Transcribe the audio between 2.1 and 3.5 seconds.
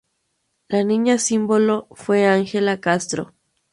Ángela Castro.